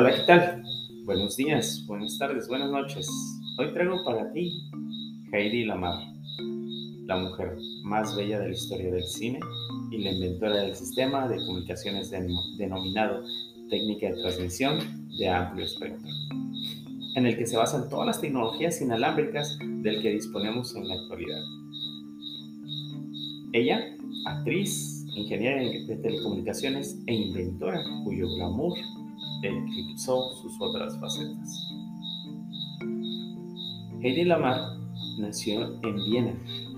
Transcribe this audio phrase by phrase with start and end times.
[0.00, 0.62] Hola, ¿qué tal?
[1.04, 3.06] Buenos días, buenas tardes, buenas noches.
[3.58, 4.50] Hoy traigo para ti
[5.30, 5.92] Heidi Lamar,
[7.04, 9.38] la mujer más bella de la historia del cine
[9.90, 12.10] y la inventora del sistema de comunicaciones
[12.56, 13.22] denominado
[13.68, 14.78] técnica de transmisión
[15.18, 16.08] de amplio espectro,
[17.16, 21.42] en el que se basan todas las tecnologías inalámbricas del que disponemos en la actualidad.
[23.52, 23.84] Ella,
[24.24, 28.78] actriz, ingeniera de telecomunicaciones e inventora cuyo glamour
[29.48, 31.70] eclipsó sus otras facetas.
[34.02, 34.58] Heidi Lamar
[35.18, 36.34] nació en Viena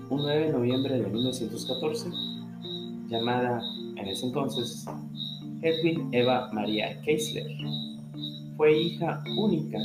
[0.09, 2.09] un 9 de noviembre de 1914,
[3.07, 3.61] llamada
[3.95, 4.85] en ese entonces
[5.61, 7.47] Edwin Eva Maria Keisler.
[8.57, 9.79] Fue hija única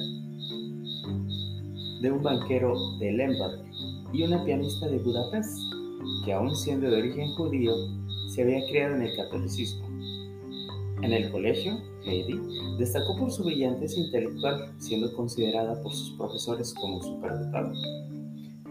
[2.03, 3.65] de un banquero de Lemberg
[4.13, 5.57] y una pianista de Budapest,
[6.25, 7.73] que aún siendo de origen judío,
[8.35, 9.87] se había criado en el catolicismo.
[11.03, 11.79] En el colegio,
[12.79, 17.73] Destacó por su brillantez intelectual, siendo considerada por sus profesores como superdotada.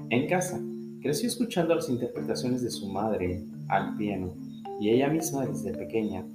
[0.09, 0.59] En casa,
[1.01, 4.33] creció escuchando las interpretaciones de su madre al piano
[4.79, 6.25] y ella misma desde pequeña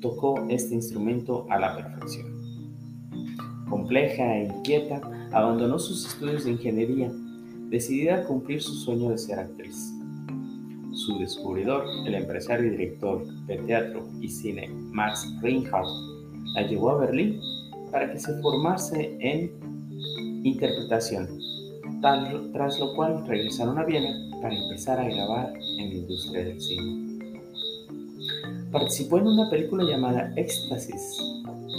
[0.00, 2.26] tocó este instrumento a la perfección.
[3.68, 5.00] Compleja e inquieta,
[5.32, 7.10] abandonó sus estudios de ingeniería,
[7.70, 9.92] decidida a cumplir su sueño de ser actriz.
[10.92, 16.21] Su descubridor, el empresario y director de teatro y cine Max Reinhardt,
[16.54, 17.40] la llevó a Berlín
[17.90, 19.52] para que se formase en
[20.44, 21.28] interpretación,
[22.52, 27.02] tras lo cual regresaron a Viena para empezar a grabar en la industria del cine.
[28.72, 31.18] Participó en una película llamada Éxtasis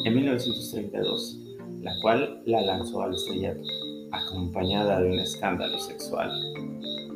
[0.05, 1.39] en 1932,
[1.81, 3.63] la cual la lanzó al estrellato,
[4.11, 6.31] acompañada de un escándalo sexual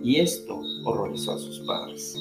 [0.03, 2.17] y esto horrorizó a sus padres.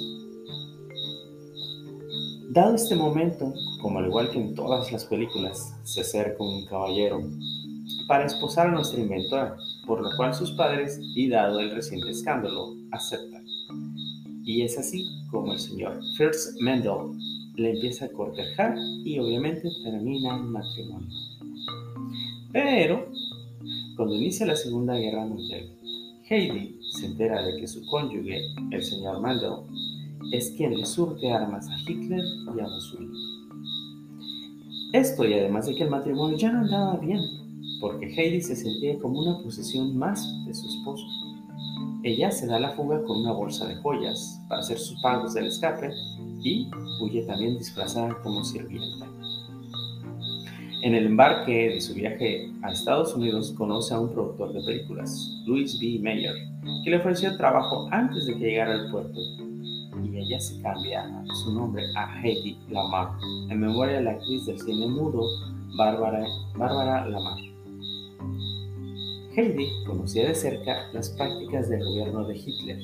[2.57, 3.53] Dado este momento,
[3.83, 7.21] como al igual que en todas las películas, se acerca un caballero
[8.09, 12.75] para esposar a nuestra inventora, por lo cual sus padres, y dado el reciente escándalo,
[12.93, 13.45] aceptan.
[14.43, 17.19] Y es así como el señor Fritz Mendel
[17.57, 18.75] le empieza a cortejar
[19.05, 21.11] y obviamente termina el matrimonio.
[22.55, 23.07] Pero,
[23.97, 25.69] cuando inicia la Segunda Guerra Mundial,
[26.31, 28.41] Heidi se entera de que su cónyuge,
[28.71, 29.57] el señor Mandel,
[30.33, 32.25] es quien le surte armas a Hitler
[32.57, 33.37] y a Mussolini.
[34.93, 37.21] Esto y además de que el matrimonio ya no andaba bien,
[37.81, 41.05] porque Heidi se sentía como una posesión más de su esposo.
[42.03, 45.47] Ella se da la fuga con una bolsa de joyas para hacer sus pagos del
[45.47, 45.91] escape
[46.43, 46.71] y
[47.03, 49.07] huye también disfrazada como sirvienta.
[50.83, 55.43] En el embarque de su viaje a Estados Unidos conoce a un productor de películas,
[55.45, 55.99] Louis B.
[56.01, 56.35] Mayer,
[56.85, 59.19] que le ofreció trabajo antes de que llegara al puerto.
[60.07, 61.05] Y ella se cambia
[61.43, 63.11] su nombre a Heidi Lamar,
[63.51, 65.23] en memoria de la actriz del cine mudo
[65.77, 66.25] Bárbara,
[66.57, 67.39] Bárbara Lamar.
[69.37, 72.79] Heidi conocía de cerca las prácticas del gobierno de Hitler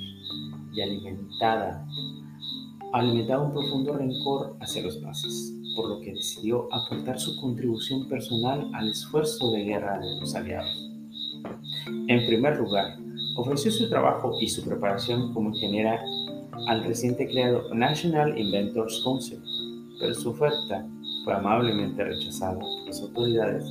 [0.75, 1.87] y alimentada,
[2.93, 8.69] alimentaba un profundo rencor hacia los nazis por lo que decidió aportar su contribución personal
[8.75, 10.91] al esfuerzo de guerra de los aliados.
[12.09, 12.99] En primer lugar,
[13.37, 16.01] ofreció su trabajo y su preparación como ingeniera
[16.69, 19.39] al reciente creado National Inventors Council,
[20.01, 20.87] pero su oferta
[21.25, 23.65] fue amablemente rechazada por las autoridades,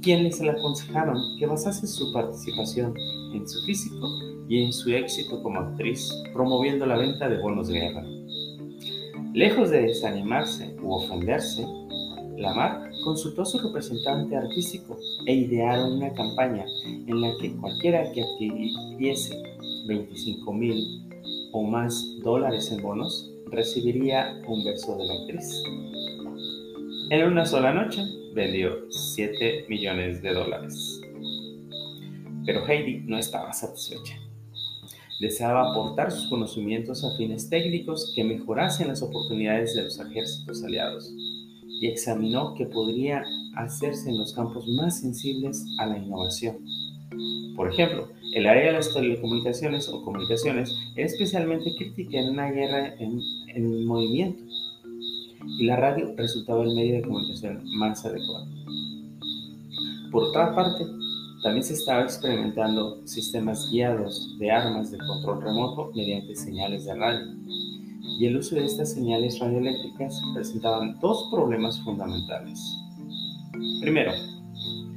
[0.00, 2.94] quienes le aconsejaron que basase su participación
[3.34, 4.08] en su físico
[4.48, 8.04] y en su éxito como actriz, promoviendo la venta de bonos de guerra.
[9.32, 11.66] Lejos de desanimarse u ofenderse,
[12.36, 18.22] Lamar consultó a su representante artístico e idearon una campaña en la que cualquiera que
[18.22, 19.40] adquiriese
[19.86, 21.11] 25 mil
[21.52, 25.62] o más dólares en bonos recibiría un beso de la actriz.
[27.10, 28.02] En una sola noche
[28.34, 31.00] vendió 7 millones de dólares.
[32.46, 34.22] Pero Heidi no estaba satisfecha
[35.22, 41.14] deseaba aportar sus conocimientos a fines técnicos que mejorasen las oportunidades de los ejércitos aliados
[41.80, 43.22] y examinó qué podría
[43.54, 46.58] hacerse en los campos más sensibles a la innovación.
[47.54, 52.94] Por ejemplo, el área de las telecomunicaciones o comunicaciones era especialmente crítica en una guerra
[52.98, 53.20] en,
[53.54, 54.42] en movimiento
[55.58, 58.46] y la radio resultaba el medio de comunicación más adecuado.
[60.10, 60.84] Por otra parte,
[61.42, 67.34] también se estaba experimentando sistemas guiados de armas de control remoto mediante señales de radio.
[68.18, 72.60] Y el uso de estas señales radioeléctricas presentaban dos problemas fundamentales.
[73.80, 74.12] Primero,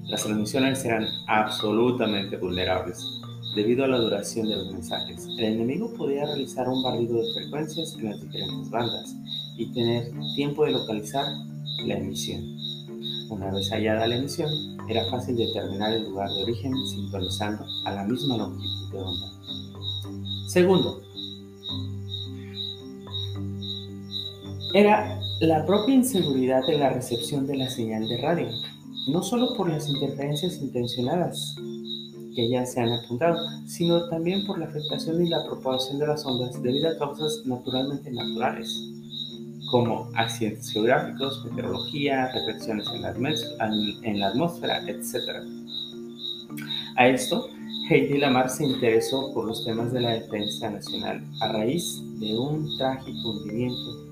[0.03, 3.25] las transmisiones eran absolutamente vulnerables
[3.55, 5.25] debido a la duración de los mensajes.
[5.37, 9.15] El enemigo podía realizar un barrido de frecuencias en las diferentes bandas
[9.57, 11.25] y tener tiempo de localizar
[11.85, 12.43] la emisión.
[13.29, 14.49] Una vez hallada la emisión,
[14.89, 19.31] era fácil determinar el lugar de origen sintonizando a la misma longitud de onda.
[20.47, 21.01] Segundo,
[24.73, 28.47] era la propia inseguridad de la recepción de la señal de radio,
[29.07, 31.55] no solo por las interferencias intencionadas
[32.35, 36.25] que ya se han apuntado, sino también por la afectación y la propagación de las
[36.25, 38.69] ondas debido a causas naturalmente naturales,
[39.71, 45.43] como accidentes geográficos, meteorología, reflexiones en la, atmósfera, etc.
[46.97, 47.47] A esto,
[47.89, 52.77] Heidi Lamar se interesó por los temas de la defensa nacional a raíz de un
[52.77, 54.05] trágico hundimiento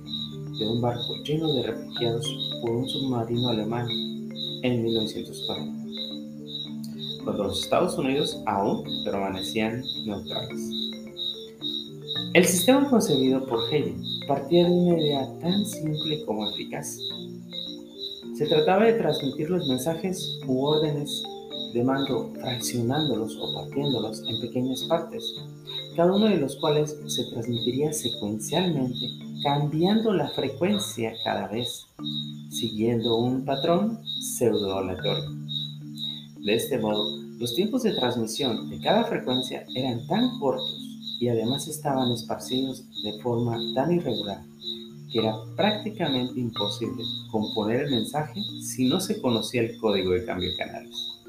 [0.59, 3.87] de un barco lleno de refugiados por un submarino alemán
[4.61, 5.82] en 1940 cuando
[7.25, 10.83] los Estados Unidos aún permanecían neutrales.
[12.33, 13.95] El sistema concebido por Hegel
[14.27, 16.97] partía de una idea tan simple como eficaz.
[18.35, 21.23] Se trataba de transmitir los mensajes u órdenes
[21.73, 25.23] de mando fraccionándolos o partiéndolos en pequeñas partes,
[25.95, 29.09] cada uno de los cuales se transmitiría secuencialmente,
[29.43, 31.85] cambiando la frecuencia cada vez,
[32.49, 33.99] siguiendo un patrón
[34.37, 35.42] pseudo-aleatorio.
[36.43, 40.77] De este modo, los tiempos de transmisión de cada frecuencia eran tan cortos
[41.17, 44.43] y además estaban esparcidos de forma tan irregular
[45.09, 47.01] que era prácticamente imposible
[47.31, 51.21] componer el mensaje si no se conocía el código de cambio de canales.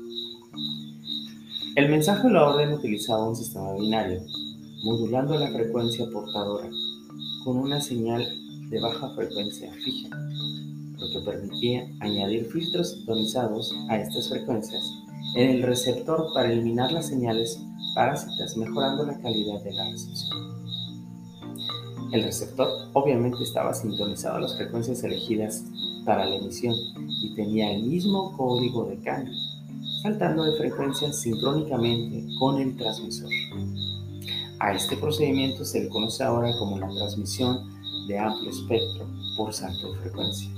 [1.77, 4.21] El mensaje o la orden utilizaba un sistema binario,
[4.83, 6.69] modulando la frecuencia portadora
[7.45, 8.27] con una señal
[8.69, 10.19] de baja frecuencia fija,
[10.99, 15.04] lo que permitía añadir filtros sintonizados a estas frecuencias
[15.35, 17.61] en el receptor para eliminar las señales
[17.95, 20.55] parásitas, mejorando la calidad de la recepción.
[22.13, 25.65] El receptor obviamente estaba sintonizado a las frecuencias elegidas
[26.05, 26.75] para la emisión
[27.23, 29.35] y tenía el mismo código de cambio,
[30.03, 33.31] saltando de frecuencias sincrónicamente con el transmisor.
[34.61, 37.69] A este procedimiento se le conoce ahora como la transmisión
[38.07, 40.51] de amplio espectro por salto de frecuencia.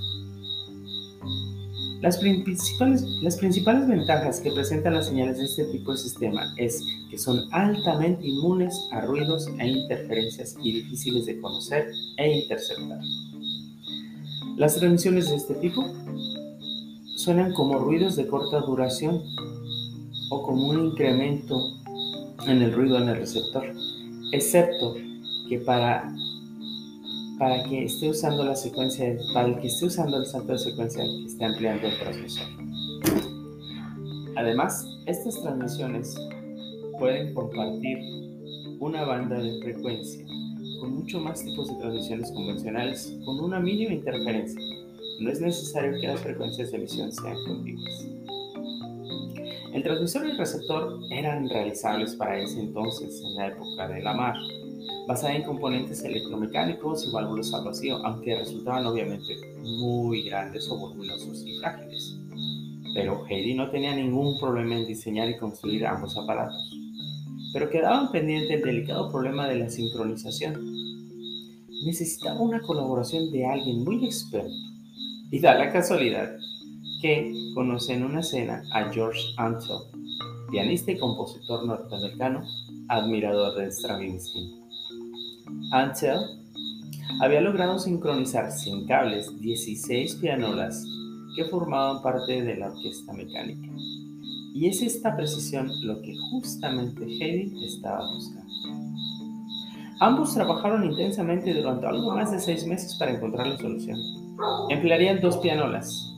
[2.01, 6.83] Las principales, las principales ventajas que presentan las señales de este tipo de sistema es
[7.09, 12.99] que son altamente inmunes a ruidos e interferencias y difíciles de conocer e interceptar.
[14.57, 15.85] Las transmisiones de este tipo
[17.15, 19.23] suenan como ruidos de corta duración
[20.29, 21.57] o como un incremento
[22.45, 23.65] en el ruido en el receptor,
[24.33, 24.95] excepto
[25.49, 26.13] que para
[27.37, 31.25] para que esté usando la secuencia, para que esté usando el salto de secuencia que
[31.25, 32.47] esté ampliando el transmisor.
[34.35, 36.15] Además, estas transmisiones
[36.99, 37.99] pueden compartir
[38.79, 40.25] una banda de frecuencia
[40.79, 44.61] con mucho más tipos de transmisiones convencionales con una mínima interferencia.
[45.21, 48.07] No es necesario que las frecuencias de emisión sean continuas.
[49.73, 54.13] El transmisor y el receptor eran realizables para ese entonces, en la época de la
[54.13, 54.35] mar
[55.07, 61.43] basada en componentes electromecánicos y válvulas al vacío, aunque resultaban obviamente muy grandes o voluminosos
[61.45, 62.17] y frágiles.
[62.93, 66.71] Pero Heidi no tenía ningún problema en diseñar y construir ambos aparatos.
[67.53, 70.55] Pero quedaba pendiente el delicado problema de la sincronización.
[71.85, 74.51] Necesitaba una colaboración de alguien muy experto.
[75.31, 76.29] Y da la casualidad
[77.01, 79.77] que conoce en una cena a George Ansel,
[80.49, 82.41] pianista y compositor norteamericano,
[82.89, 84.66] admirador de Stravinsky.
[85.71, 86.19] Ansel
[87.21, 90.83] había logrado sincronizar sin cables 16 pianolas
[91.35, 93.69] que formaban parte de la orquesta mecánica.
[94.53, 98.47] Y es esta precisión lo que justamente Heidi estaba buscando.
[99.99, 103.97] Ambos trabajaron intensamente durante algo más de seis meses para encontrar la solución.
[104.69, 106.13] Emplearían dos pianolas,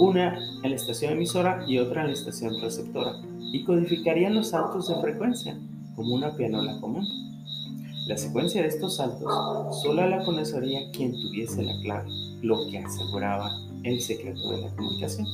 [0.00, 3.12] una en la estación emisora y otra en la estación receptora,
[3.52, 5.58] y codificarían los saltos de frecuencia
[5.96, 7.06] como una pianola común.
[8.10, 9.32] La secuencia de estos saltos
[9.82, 12.10] solo la conocería quien tuviese la clave,
[12.42, 13.48] lo que aseguraba
[13.84, 15.28] el secreto de la comunicación.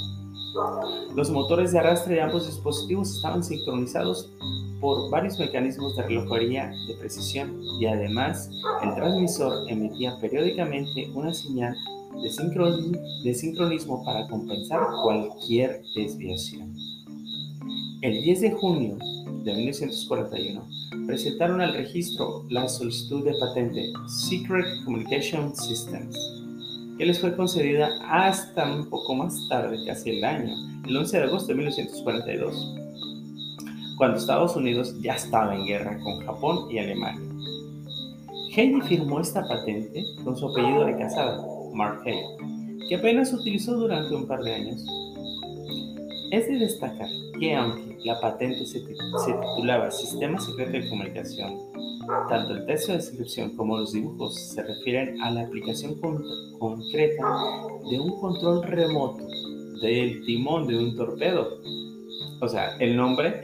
[1.14, 4.30] Los motores de arrastre de ambos dispositivos estaban sincronizados
[4.78, 8.50] por varios mecanismos de relojería de precisión y además
[8.82, 11.74] el transmisor emitía periódicamente una señal
[12.16, 16.74] de, de sincronismo para compensar cualquier desviación.
[18.02, 18.98] El 10 de junio
[19.46, 20.68] de 1941
[21.06, 26.16] presentaron al registro la solicitud de patente Secret Communication Systems,
[26.98, 30.52] que les fue concedida hasta un poco más tarde, casi el año,
[30.84, 32.74] el 11 de agosto de 1942,
[33.96, 37.22] cuando Estados Unidos ya estaba en guerra con Japón y Alemania.
[38.56, 42.18] Heidi firmó esta patente con su apellido de casada, Mark Hay,
[42.88, 44.84] que apenas utilizó durante un par de años.
[46.32, 51.58] Es de destacar que aunque la patente se, titulaba Sistema Secreto de Comunicación,
[52.28, 56.00] tanto el texto de descripción como los dibujos se refieren a la aplicación
[56.58, 57.24] concreta
[57.90, 59.26] de un control remoto
[59.82, 61.60] del timón de un torpedo.
[62.40, 63.42] O sea, el nombre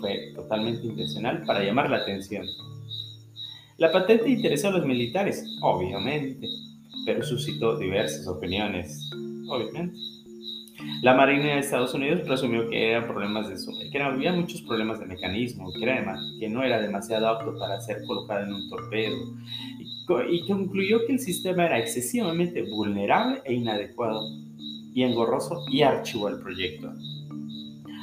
[0.00, 2.46] fue totalmente intencional para llamar la atención.
[3.78, 6.46] La patente interesó a los militares, obviamente,
[7.04, 9.10] pero suscitó diversas opiniones,
[9.48, 10.13] obviamente.
[11.02, 15.06] La Marina de Estados Unidos presumió que, eran problemas de que había muchos problemas de
[15.06, 19.16] mecanismo, que, era, que no era demasiado apto para ser colocado en un torpedo,
[19.78, 24.20] y, y concluyó que el sistema era excesivamente vulnerable e inadecuado
[24.94, 26.92] y engorroso y archivó el proyecto.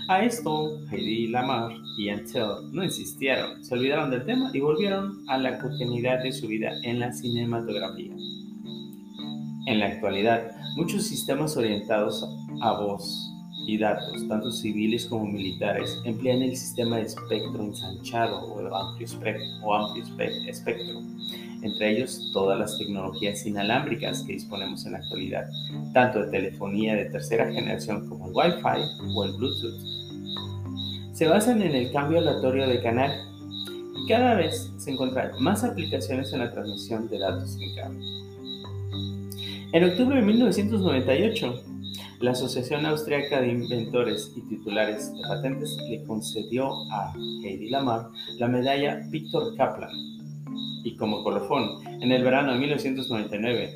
[0.08, 5.38] A esto, Heidi Lamar y Antel no insistieron, se olvidaron del tema y volvieron a
[5.38, 8.14] la cotidianidad de su vida en la cinematografía.
[9.68, 12.26] En la actualidad, muchos sistemas orientados
[12.62, 13.32] a voz
[13.68, 19.46] y datos, tanto civiles como militares, emplean el sistema de espectro ensanchado o amplio espectro,
[19.64, 20.04] o amplio
[20.48, 21.02] espectro,
[21.62, 25.46] entre ellos todas las tecnologías inalámbricas que disponemos en la actualidad,
[25.94, 28.82] tanto de telefonía de tercera generación como el Wi-Fi
[29.16, 31.14] o el Bluetooth.
[31.14, 33.12] Se basan en el cambio aleatorio de canal
[33.96, 38.06] y cada vez se encuentran más aplicaciones en la transmisión de datos en cable.
[39.74, 41.64] En octubre de 1998,
[42.20, 48.48] la Asociación Austriaca de Inventores y Titulares de Patentes le concedió a Heidi Lamar la
[48.48, 49.90] medalla Victor Kaplan.
[50.84, 51.64] Y como colofón,
[52.02, 53.76] en el verano de 1999,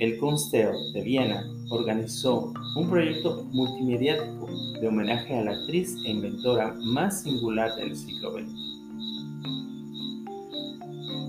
[0.00, 4.46] el Kunsteo de Viena organizó un proyecto multimediático
[4.80, 8.66] de homenaje a la actriz e inventora más singular del siglo XX.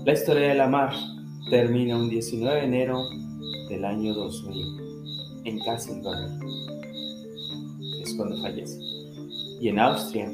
[0.04, 0.92] La historia de Lamar
[1.50, 3.00] termina un 19 de enero
[3.70, 4.87] del año 2000
[5.48, 6.38] en Kassenberg.
[8.02, 8.78] Es cuando fallece.
[9.60, 10.30] Y en Austria,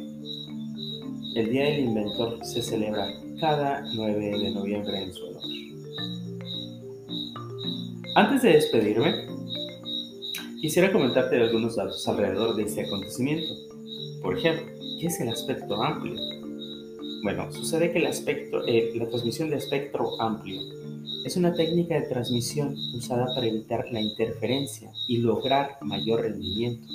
[1.37, 3.07] el Día del Inventor se celebra
[3.41, 5.43] cada 9 de noviembre en su honor.
[8.17, 9.13] Antes de despedirme,
[10.61, 13.53] quisiera comentarte algunos datos alrededor de este acontecimiento.
[14.23, 14.67] Por ejemplo,
[15.01, 16.15] ¿qué es el aspecto amplio?
[17.23, 20.61] Bueno, sucede que el aspecto, eh, la transmisión de espectro amplio
[21.25, 26.87] es una técnica de transmisión usada para evitar la interferencia y lograr mayor rendimiento.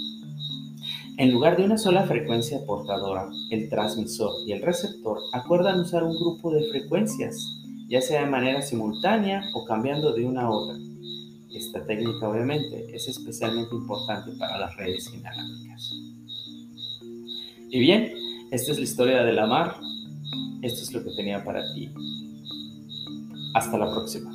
[1.17, 6.15] En lugar de una sola frecuencia portadora, el transmisor y el receptor acuerdan usar un
[6.15, 7.35] grupo de frecuencias,
[7.89, 10.77] ya sea de manera simultánea o cambiando de una a otra.
[11.51, 15.91] Esta técnica obviamente es especialmente importante para las redes inalámbricas.
[17.71, 18.13] Y bien,
[18.51, 19.75] esta es la historia de la mar.
[20.61, 21.91] Esto es lo que tenía para ti.
[23.53, 24.31] Hasta la próxima.